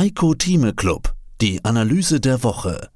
Heiko 0.00 0.32
Thieme 0.32 0.72
Club, 0.72 1.12
die 1.42 1.62
Analyse 1.62 2.20
der 2.20 2.42
Woche. 2.42 2.88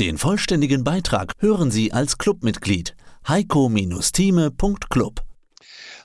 Den 0.00 0.16
vollständigen 0.16 0.82
Beitrag 0.82 1.34
hören 1.38 1.70
Sie 1.70 1.92
als 1.92 2.16
Clubmitglied 2.16 2.96
heiko-thieme.club. 3.28 5.20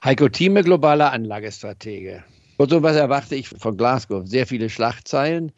Heiko 0.03 0.27
Thieme, 0.27 0.61
globaler 0.61 1.13
Anlagestratege. 1.13 2.25
Und 2.57 2.69
so 2.69 2.83
was 2.83 2.97
erwarte 2.97 3.35
ich 3.35 3.47
von 3.47 3.77
Glasgow? 3.77 4.27
Sehr 4.27 4.45
viele 4.45 4.69
Schlagzeilen. 4.69 5.53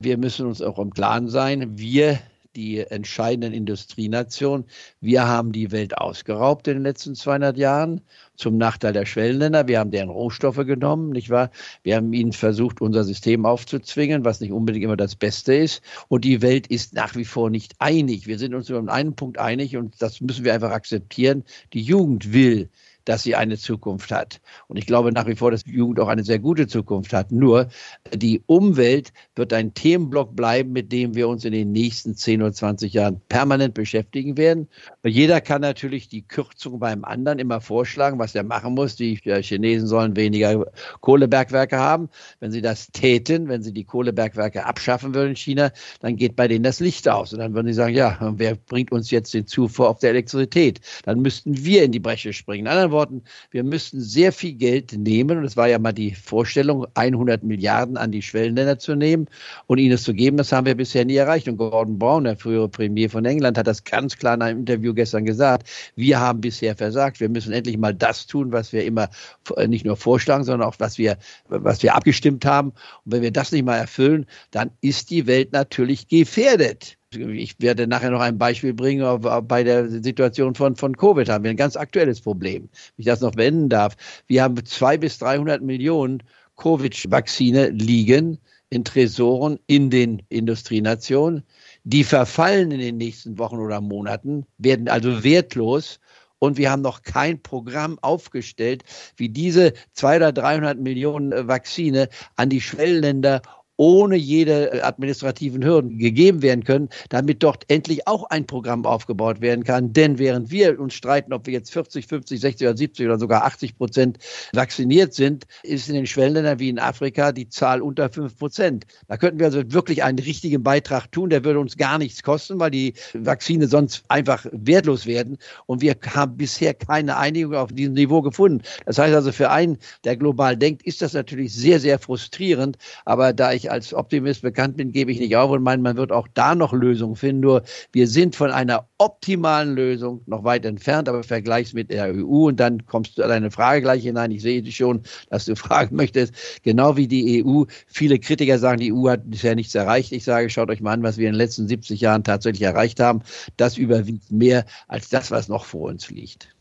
Wir 0.00 0.18
müssen 0.18 0.46
uns 0.46 0.60
auch 0.60 0.80
im 0.80 0.92
Klaren 0.92 1.28
sein. 1.28 1.78
Wir 1.78 2.18
die 2.56 2.78
entscheidenden 2.78 3.52
Industrienationen. 3.52 4.66
Wir 5.00 5.26
haben 5.26 5.52
die 5.52 5.72
Welt 5.72 5.98
ausgeraubt 5.98 6.68
in 6.68 6.74
den 6.74 6.82
letzten 6.82 7.14
200 7.14 7.56
Jahren 7.56 8.00
zum 8.36 8.56
Nachteil 8.56 8.92
der 8.92 9.06
Schwellenländer. 9.06 9.68
Wir 9.68 9.78
haben 9.78 9.90
deren 9.90 10.10
Rohstoffe 10.10 10.64
genommen, 10.64 11.10
nicht 11.10 11.30
wahr? 11.30 11.50
Wir 11.82 11.96
haben 11.96 12.12
ihnen 12.12 12.32
versucht, 12.32 12.80
unser 12.80 13.04
System 13.04 13.46
aufzuzwingen, 13.46 14.24
was 14.24 14.40
nicht 14.40 14.52
unbedingt 14.52 14.84
immer 14.84 14.96
das 14.96 15.16
Beste 15.16 15.54
ist. 15.54 15.82
Und 16.08 16.24
die 16.24 16.42
Welt 16.42 16.66
ist 16.66 16.94
nach 16.94 17.14
wie 17.16 17.24
vor 17.24 17.50
nicht 17.50 17.74
einig. 17.78 18.26
Wir 18.26 18.38
sind 18.38 18.54
uns 18.54 18.70
um 18.70 18.88
einen 18.88 19.14
Punkt 19.14 19.38
einig 19.38 19.76
und 19.76 20.00
das 20.00 20.20
müssen 20.20 20.44
wir 20.44 20.54
einfach 20.54 20.72
akzeptieren. 20.72 21.44
Die 21.72 21.82
Jugend 21.82 22.32
will 22.32 22.70
dass 23.04 23.22
sie 23.22 23.34
eine 23.34 23.58
Zukunft 23.58 24.10
hat. 24.10 24.40
Und 24.68 24.76
ich 24.76 24.86
glaube 24.86 25.12
nach 25.12 25.26
wie 25.26 25.36
vor, 25.36 25.50
dass 25.50 25.64
die 25.64 25.72
Jugend 25.72 26.00
auch 26.00 26.08
eine 26.08 26.24
sehr 26.24 26.38
gute 26.38 26.66
Zukunft 26.66 27.12
hat. 27.12 27.32
Nur 27.32 27.68
die 28.14 28.42
Umwelt 28.46 29.12
wird 29.36 29.52
ein 29.52 29.74
Themenblock 29.74 30.34
bleiben, 30.36 30.72
mit 30.72 30.92
dem 30.92 31.14
wir 31.14 31.28
uns 31.28 31.44
in 31.44 31.52
den 31.52 31.72
nächsten 31.72 32.14
10 32.14 32.42
oder 32.42 32.52
20 32.52 32.92
Jahren 32.92 33.20
permanent 33.28 33.74
beschäftigen 33.74 34.36
werden. 34.36 34.68
Jeder 35.04 35.40
kann 35.40 35.60
natürlich 35.60 36.08
die 36.08 36.22
Kürzung 36.22 36.78
beim 36.78 37.04
anderen 37.04 37.38
immer 37.38 37.60
vorschlagen, 37.60 38.18
was 38.18 38.34
er 38.34 38.42
machen 38.42 38.74
muss. 38.74 38.96
Die 38.96 39.16
Chinesen 39.16 39.86
sollen 39.86 40.16
weniger 40.16 40.66
Kohlebergwerke 41.00 41.76
haben. 41.76 42.08
Wenn 42.40 42.52
sie 42.52 42.62
das 42.62 42.88
täten, 42.92 43.48
wenn 43.48 43.62
sie 43.62 43.72
die 43.72 43.84
Kohlebergwerke 43.84 44.64
abschaffen 44.64 45.14
würden 45.14 45.30
in 45.30 45.36
China, 45.36 45.72
dann 46.00 46.16
geht 46.16 46.36
bei 46.36 46.48
denen 46.48 46.64
das 46.64 46.80
Licht 46.80 47.08
aus. 47.08 47.32
Und 47.32 47.40
dann 47.40 47.54
würden 47.54 47.66
sie 47.66 47.74
sagen, 47.74 47.94
ja, 47.94 48.18
wer 48.36 48.54
bringt 48.54 48.92
uns 48.92 49.10
jetzt 49.10 49.34
den 49.34 49.46
Zufuhr 49.46 49.88
auf 49.88 49.98
der 49.98 50.10
Elektrizität? 50.10 50.80
Dann 51.04 51.20
müssten 51.20 51.64
wir 51.64 51.84
in 51.84 51.92
die 51.92 52.00
Breche 52.00 52.32
springen. 52.32 52.66
In 52.66 52.72
anderen 52.72 52.93
Worten, 52.94 53.22
wir 53.50 53.64
müssten 53.64 54.00
sehr 54.00 54.32
viel 54.32 54.54
Geld 54.54 54.92
nehmen, 54.92 55.36
und 55.38 55.44
es 55.44 55.56
war 55.56 55.68
ja 55.68 55.78
mal 55.78 55.92
die 55.92 56.14
Vorstellung, 56.14 56.86
100 56.94 57.42
Milliarden 57.42 57.98
an 57.98 58.10
die 58.10 58.22
Schwellenländer 58.22 58.78
zu 58.78 58.94
nehmen 58.94 59.26
und 59.66 59.78
ihnen 59.78 59.92
es 59.92 60.04
zu 60.04 60.14
geben. 60.14 60.38
Das 60.38 60.52
haben 60.52 60.66
wir 60.66 60.74
bisher 60.74 61.04
nie 61.04 61.16
erreicht. 61.16 61.48
Und 61.48 61.58
Gordon 61.58 61.98
Brown, 61.98 62.24
der 62.24 62.36
frühere 62.36 62.68
Premier 62.68 63.10
von 63.10 63.24
England, 63.24 63.58
hat 63.58 63.66
das 63.66 63.84
ganz 63.84 64.16
klar 64.16 64.34
in 64.34 64.42
einem 64.42 64.60
Interview 64.60 64.94
gestern 64.94 65.24
gesagt. 65.24 65.68
Wir 65.96 66.18
haben 66.20 66.40
bisher 66.40 66.76
versagt. 66.76 67.20
Wir 67.20 67.28
müssen 67.28 67.52
endlich 67.52 67.76
mal 67.76 67.94
das 67.94 68.26
tun, 68.26 68.52
was 68.52 68.72
wir 68.72 68.84
immer 68.84 69.10
äh, 69.56 69.68
nicht 69.68 69.84
nur 69.84 69.96
vorschlagen, 69.96 70.44
sondern 70.44 70.66
auch 70.66 70.76
was 70.78 70.96
wir, 70.96 71.18
was 71.48 71.82
wir 71.82 71.94
abgestimmt 71.94 72.46
haben. 72.46 72.70
Und 73.04 73.12
wenn 73.12 73.22
wir 73.22 73.32
das 73.32 73.52
nicht 73.52 73.64
mal 73.64 73.76
erfüllen, 73.76 74.26
dann 74.50 74.70
ist 74.80 75.10
die 75.10 75.26
Welt 75.26 75.52
natürlich 75.52 76.08
gefährdet 76.08 76.96
ich 77.16 77.56
werde 77.60 77.86
nachher 77.86 78.10
noch 78.10 78.20
ein 78.20 78.38
Beispiel 78.38 78.74
bringen, 78.74 79.20
bei 79.46 79.64
der 79.64 79.88
Situation 79.88 80.54
von, 80.54 80.76
von 80.76 80.96
Covid 80.96 81.28
haben 81.28 81.44
wir 81.44 81.50
ein 81.50 81.56
ganz 81.56 81.76
aktuelles 81.76 82.20
Problem. 82.20 82.62
Wenn 82.62 83.02
ich 83.02 83.06
das 83.06 83.20
noch 83.20 83.36
wenden 83.36 83.68
darf. 83.68 83.96
Wir 84.26 84.42
haben 84.42 84.64
zwei 84.64 84.96
bis 84.96 85.18
300 85.18 85.62
Millionen 85.62 86.22
Covid-Vakzine 86.56 87.70
liegen 87.70 88.38
in 88.70 88.84
Tresoren 88.84 89.58
in 89.66 89.90
den 89.90 90.22
Industrienationen. 90.28 91.44
Die 91.84 92.04
verfallen 92.04 92.70
in 92.70 92.80
den 92.80 92.96
nächsten 92.96 93.38
Wochen 93.38 93.58
oder 93.58 93.80
Monaten, 93.80 94.46
werden 94.58 94.88
also 94.88 95.22
wertlos 95.22 96.00
und 96.38 96.58
wir 96.58 96.70
haben 96.70 96.82
noch 96.82 97.02
kein 97.02 97.42
Programm 97.42 97.98
aufgestellt, 98.00 98.84
wie 99.16 99.28
diese 99.28 99.72
200 99.92 100.32
oder 100.32 100.42
300 100.42 100.78
Millionen 100.78 101.48
Vakzine 101.48 102.08
an 102.36 102.50
die 102.50 102.60
Schwellenländer 102.60 103.42
ohne 103.76 104.16
jede 104.16 104.72
äh, 104.72 104.80
administrativen 104.82 105.64
Hürden 105.64 105.98
gegeben 105.98 106.42
werden 106.42 106.64
können, 106.64 106.88
damit 107.08 107.42
dort 107.42 107.64
endlich 107.68 108.06
auch 108.06 108.24
ein 108.30 108.46
Programm 108.46 108.86
aufgebaut 108.86 109.40
werden 109.40 109.64
kann. 109.64 109.92
Denn 109.92 110.18
während 110.18 110.50
wir 110.50 110.78
uns 110.78 110.94
streiten, 110.94 111.32
ob 111.32 111.46
wir 111.46 111.54
jetzt 111.54 111.72
40, 111.72 112.06
50, 112.06 112.40
60 112.40 112.66
oder 112.66 112.76
70 112.76 113.06
oder 113.06 113.18
sogar 113.18 113.44
80 113.44 113.76
Prozent 113.76 114.18
vacciniert 114.52 115.14
sind, 115.14 115.44
ist 115.62 115.88
in 115.88 115.94
den 115.94 116.06
Schwellenländern 116.06 116.58
wie 116.58 116.68
in 116.68 116.78
Afrika 116.78 117.32
die 117.32 117.48
Zahl 117.48 117.82
unter 117.82 118.10
5 118.10 118.38
Prozent. 118.38 118.84
Da 119.08 119.16
könnten 119.16 119.38
wir 119.38 119.46
also 119.46 119.62
wirklich 119.72 120.02
einen 120.02 120.18
richtigen 120.18 120.62
Beitrag 120.62 121.10
tun. 121.10 121.30
Der 121.30 121.44
würde 121.44 121.60
uns 121.60 121.76
gar 121.76 121.98
nichts 121.98 122.22
kosten, 122.22 122.60
weil 122.60 122.70
die 122.70 122.94
Vakzine 123.14 123.66
sonst 123.66 124.04
einfach 124.08 124.46
wertlos 124.52 125.06
werden. 125.06 125.38
Und 125.66 125.82
wir 125.82 125.96
haben 126.14 126.36
bisher 126.36 126.74
keine 126.74 127.16
Einigung 127.16 127.54
auf 127.54 127.72
diesem 127.72 127.94
Niveau 127.94 128.22
gefunden. 128.22 128.62
Das 128.86 128.98
heißt 128.98 129.14
also, 129.14 129.32
für 129.32 129.50
einen, 129.50 129.78
der 130.04 130.16
global 130.16 130.56
denkt, 130.56 130.82
ist 130.82 131.02
das 131.02 131.12
natürlich 131.12 131.52
sehr, 131.52 131.80
sehr 131.80 131.98
frustrierend. 131.98 132.76
Aber 133.04 133.32
da 133.32 133.52
ich 133.52 133.63
ich 133.64 133.70
als 133.70 133.94
Optimist 133.94 134.42
bekannt 134.42 134.76
bin, 134.76 134.92
gebe 134.92 135.10
ich 135.10 135.18
nicht 135.18 135.36
auf 135.36 135.50
und 135.50 135.62
meine, 135.62 135.82
man 135.82 135.96
wird 135.96 136.12
auch 136.12 136.28
da 136.34 136.54
noch 136.54 136.72
Lösungen 136.72 137.16
finden. 137.16 137.40
Nur 137.40 137.62
wir 137.92 138.06
sind 138.06 138.36
von 138.36 138.50
einer 138.50 138.88
optimalen 138.98 139.74
Lösung 139.74 140.22
noch 140.26 140.44
weit 140.44 140.64
entfernt, 140.64 141.08
aber 141.08 141.22
vergleichs 141.22 141.72
mit 141.72 141.90
der 141.90 142.14
EU 142.14 142.48
und 142.48 142.60
dann 142.60 142.86
kommst 142.86 143.18
du 143.18 143.22
an 143.22 143.28
deine 143.28 143.50
Frage 143.50 143.82
gleich 143.82 144.02
hinein. 144.02 144.30
Ich 144.30 144.42
sehe 144.42 144.64
schon, 144.70 145.02
dass 145.30 145.46
du 145.46 145.56
fragen 145.64 145.96
möchtest, 145.96 146.34
genau 146.62 146.96
wie 146.96 147.08
die 147.08 147.44
EU. 147.44 147.64
Viele 147.86 148.18
Kritiker 148.18 148.58
sagen, 148.58 148.80
die 148.80 148.92
EU 148.92 149.08
hat 149.08 149.28
bisher 149.30 149.54
nichts 149.54 149.74
erreicht. 149.74 150.12
Ich 150.12 150.24
sage, 150.24 150.50
schaut 150.50 150.70
euch 150.70 150.80
mal 150.80 150.92
an, 150.92 151.02
was 151.02 151.16
wir 151.16 151.26
in 151.26 151.34
den 151.34 151.38
letzten 151.38 151.68
70 151.68 152.00
Jahren 152.00 152.24
tatsächlich 152.24 152.62
erreicht 152.62 153.00
haben. 153.00 153.22
Das 153.56 153.78
überwiegt 153.78 154.30
mehr 154.30 154.64
als 154.88 155.08
das, 155.08 155.30
was 155.30 155.48
noch 155.48 155.64
vor 155.64 155.88
uns 155.90 156.10
liegt. 156.10 156.54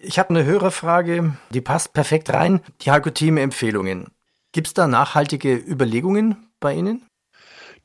Ich 0.00 0.18
habe 0.18 0.30
eine 0.30 0.44
höhere 0.44 0.70
Frage, 0.70 1.36
die 1.50 1.60
passt 1.60 1.92
perfekt 1.92 2.32
rein. 2.32 2.60
Die 2.82 2.90
Halko-Team-Empfehlungen. 2.90 4.06
Gibt 4.56 4.68
es 4.68 4.72
da 4.72 4.88
nachhaltige 4.88 5.54
Überlegungen 5.54 6.48
bei 6.60 6.72
Ihnen? 6.72 7.06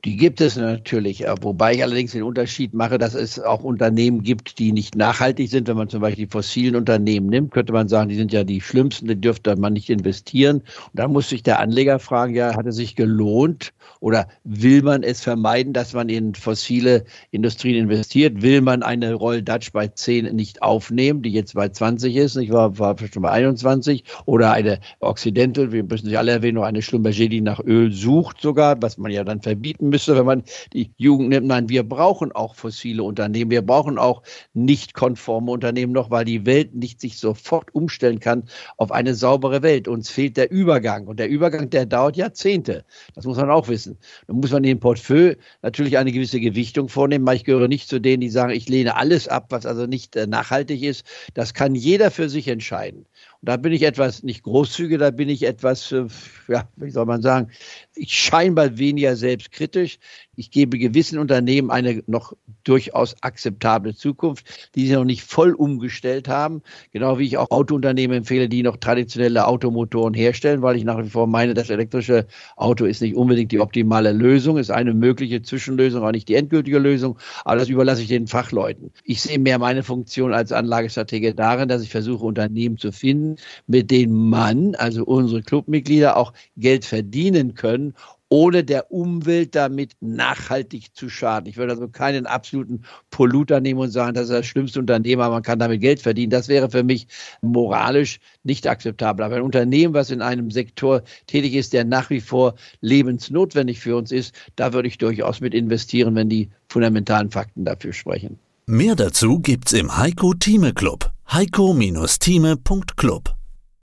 Die 0.04 0.18
gibt 0.18 0.42
es 0.42 0.56
natürlich, 0.56 1.28
äh, 1.28 1.36
wobei 1.42 1.76
ich 1.76 1.84
allerdings 1.84 2.14
den 2.14 2.24
Unterschied 2.24 2.74
mache, 2.74 2.98
dass 2.98 3.14
es 3.14 3.40
auch 3.40 3.64
Unternehmen 3.64 4.24
gibt, 4.24 4.58
die 4.58 4.72
nicht 4.72 4.96
nachhaltig 4.96 5.48
sind. 5.48 5.68
Wenn 5.68 5.78
man 5.78 5.90
zum 5.90 6.02
Beispiel 6.02 6.26
die 6.26 6.32
fossilen 6.32 6.76
Unternehmen 6.76 7.28
nimmt, 7.28 7.52
könnte 7.52 7.72
man 7.72 7.88
sagen, 7.88 8.10
die 8.10 8.16
sind 8.16 8.34
ja 8.34 8.44
die 8.44 8.62
schlimmsten, 8.62 9.08
die 9.08 9.22
dürfte 9.22 9.56
man 9.58 9.74
nicht 9.74 9.92
investieren. 9.92 10.58
Und 10.58 10.94
dann 10.94 11.14
muss 11.14 11.30
sich 11.30 11.44
der 11.44 11.60
Anleger 11.60 12.00
fragen, 12.00 12.34
ja, 12.34 12.56
hat 12.56 12.66
es 12.66 12.78
sich 12.78 12.96
gelohnt 12.96 13.74
oder 14.00 14.28
will 14.44 14.82
man 14.82 15.04
es 15.04 15.22
vermeiden, 15.22 15.72
dass 15.72 15.94
man 15.94 16.10
in 16.10 16.34
fossile 16.34 17.06
Industrien 17.30 17.76
investiert? 17.76 18.42
Will 18.42 18.62
man 18.62 18.82
eine 18.82 19.14
Roll 19.14 19.44
Dutch 19.44 19.72
bei 19.72 19.88
10 19.88 20.36
nicht 20.36 20.64
aufnehmen, 20.64 21.22
die 21.22 21.32
jetzt 21.32 21.54
bei 21.54 21.70
20 21.70 22.16
ist? 22.16 22.38
Ich 22.38 22.52
war, 22.52 22.80
war 22.80 22.96
schon 22.98 23.22
bei 23.22 23.30
21 23.30 24.04
oder 24.26 24.52
eine 24.52 24.80
Occidental, 25.00 25.72
wir 25.72 25.84
müssen 25.84 26.10
sie 26.10 26.18
alle 26.18 26.32
erwähnen, 26.32 26.56
noch 26.56 26.64
eine 26.64 26.82
Schlumberger, 26.82 27.28
die 27.28 27.42
nach 27.42 27.60
Öl 27.60 27.92
sucht 27.92 28.42
sogar, 28.42 28.82
was 28.82 28.98
man 28.98 29.12
ja 29.12 29.24
dann 29.24 29.42
verbieten 29.42 29.91
müsste, 29.92 30.16
wenn 30.16 30.26
man 30.26 30.44
die 30.74 30.92
Jugend 30.98 31.30
nimmt. 31.30 31.48
Nein, 31.48 31.70
wir 31.70 31.84
brauchen 31.84 32.32
auch 32.32 32.56
fossile 32.56 33.04
Unternehmen. 33.04 33.52
Wir 33.52 33.62
brauchen 33.62 34.00
auch 34.00 34.24
nicht 34.54 34.96
konforme 34.96 35.52
Unternehmen 35.52 35.94
noch, 35.94 36.10
weil 36.10 36.26
die 36.26 36.46
Welt 36.46 36.74
nicht 36.74 37.00
sich 37.00 37.20
sofort 37.20 37.76
umstellen 37.76 38.20
kann 38.20 38.46
auf 38.78 38.92
eine 38.92 39.14
saubere 39.14 39.62
Welt. 39.62 39.88
Uns 39.88 40.10
fehlt 40.10 40.38
der 40.38 40.50
Übergang. 40.50 41.08
Und 41.08 41.20
der 41.20 41.30
Übergang, 41.30 41.70
der 41.70 41.86
dauert 41.86 42.18
Jahrzehnte. 42.18 42.84
Das 43.14 43.26
muss 43.26 43.38
man 43.38 43.52
auch 43.52 43.68
wissen. 43.68 43.98
Dann 44.28 44.38
muss 44.38 44.52
man 44.52 44.64
im 44.64 44.80
Portfolio 44.80 45.36
natürlich 45.62 45.98
eine 45.98 46.12
gewisse 46.12 46.40
Gewichtung 46.40 46.90
vornehmen. 46.90 47.28
Ich 47.34 47.44
gehöre 47.44 47.68
nicht 47.68 47.88
zu 47.88 48.00
denen, 48.00 48.22
die 48.22 48.30
sagen, 48.30 48.52
ich 48.52 48.68
lehne 48.68 48.96
alles 48.96 49.28
ab, 49.28 49.48
was 49.50 49.66
also 49.66 49.86
nicht 49.86 50.16
äh, 50.16 50.28
nachhaltig 50.28 50.82
ist. 50.82 51.06
Das 51.34 51.54
kann 51.54 51.76
jeder 51.76 52.12
für 52.12 52.30
sich 52.30 52.48
entscheiden. 52.48 53.06
Da 53.44 53.58
bin 53.58 53.74
ich 53.74 53.82
etwas 53.82 54.22
nicht 54.22 54.44
großzügig, 54.44 55.00
da 55.00 55.10
bin 55.10 55.28
ich 55.28 55.42
etwas, 55.44 55.92
äh, 55.92 56.06
ja, 56.48 56.70
wie 56.76 56.92
soll 56.92 57.08
man 57.08 57.24
sagen, 57.24 57.50
ich 57.96 58.14
scheinbar 58.14 58.78
weniger 58.78 59.16
selbstkritisch. 59.16 59.98
Ich 60.36 60.52
gebe 60.52 60.78
gewissen 60.78 61.18
Unternehmen 61.18 61.72
eine 61.72 62.04
noch 62.06 62.34
durchaus 62.64 63.16
akzeptable 63.22 63.96
Zukunft, 63.96 64.70
die 64.76 64.86
sie 64.86 64.94
noch 64.94 65.06
nicht 65.06 65.24
voll 65.24 65.54
umgestellt 65.54 66.28
haben. 66.28 66.62
Genau 66.92 67.18
wie 67.18 67.26
ich 67.26 67.38
auch 67.38 67.50
Autounternehmen 67.50 68.18
empfehle, 68.18 68.48
die 68.48 68.62
noch 68.62 68.78
traditionelle 68.78 69.48
Automotoren 69.48 70.14
herstellen, 70.14 70.62
weil 70.62 70.76
ich 70.76 70.84
nach 70.84 71.04
wie 71.04 71.10
vor 71.10 71.26
meine, 71.26 71.56
das 71.56 71.72
elektrische 71.72 72.28
Auto 72.58 72.86
ist 72.86 73.02
nicht 73.02 73.16
unbedingt 73.16 73.52
die 73.52 73.60
optimale 73.60 74.12
Lösung, 74.12 74.58
ist 74.58 74.70
eine 74.70 74.94
mögliche 74.94 75.42
Zwischenlösung, 75.42 76.02
aber 76.02 76.12
nicht 76.12 76.30
die 76.30 76.36
endgültige 76.36 76.78
Lösung. 76.78 77.18
Aber 77.44 77.58
das 77.58 77.70
überlasse 77.70 78.04
ich 78.04 78.08
den 78.08 78.28
Fachleuten. 78.28 78.92
Ich 79.04 79.22
sehe 79.22 79.40
mehr 79.40 79.58
meine 79.58 79.82
Funktion 79.82 80.34
als 80.34 80.52
Anlagestratege 80.52 81.34
darin, 81.34 81.68
dass 81.68 81.82
ich 81.82 81.90
versuche, 81.90 82.24
Unternehmen 82.24 82.78
zu 82.78 82.92
finden, 82.92 83.31
mit 83.68 83.92
denen 83.92 84.30
man, 84.30 84.76
also 84.76 85.04
unsere 85.04 85.42
Clubmitglieder, 85.42 86.18
auch 86.18 86.34
Geld 86.58 86.86
verdienen 86.86 87.54
können, 87.54 87.94
ohne 88.32 88.64
der 88.64 88.92
Umwelt 88.92 89.56
damit 89.56 89.92
nachhaltig 90.00 90.96
zu 90.96 91.10
schaden. 91.10 91.50
Ich 91.50 91.58
würde 91.58 91.74
also 91.74 91.90
keinen 91.90 92.26
absoluten 92.26 92.84
Polluter 93.10 93.60
nehmen 93.60 93.82
und 93.82 93.90
sagen, 93.90 94.14
das 94.14 94.24
ist 94.24 94.32
das 94.32 94.46
schlimmste 94.46 94.80
Unternehmen, 94.80 95.22
aber 95.22 95.36
man 95.36 95.44
kann 95.44 95.60
damit 95.60 95.82
Geld 95.82 96.00
verdienen. 96.00 96.30
Das 96.30 96.48
wäre 96.48 96.72
für 96.72 96.84
mich 96.84 97.08
moralisch 97.42 98.22
nicht 98.44 98.68
akzeptabel. 98.68 99.26
Aber 99.26 99.36
ein 99.36 99.42
Unternehmen, 99.42 99.94
was 99.94 100.12
in 100.12 100.22
einem 100.22 100.50
Sektor 100.50 101.02
tätig 101.28 101.56
ist, 101.56 101.74
der 101.74 101.84
nach 101.84 102.10
wie 102.10 102.22
vor 102.22 102.56
lebensnotwendig 102.80 103.82
für 103.82 103.98
uns 103.98 104.14
ist, 104.14 104.34
da 104.56 104.72
würde 104.72 104.88
ich 104.88 104.98
durchaus 104.98 105.42
mit 105.42 105.54
investieren, 105.54 106.16
wenn 106.16 106.30
die 106.30 106.50
fundamentalen 106.70 107.32
Fakten 107.32 107.66
dafür 107.66 107.92
sprechen. 107.92 108.40
Mehr 108.66 108.96
dazu 108.96 109.40
gibt's 109.40 109.74
im 109.74 109.98
Heiko 109.98 110.34
Thieme 110.34 110.74
Club. 110.74 111.12
heiko-thieme.club 111.34 113.24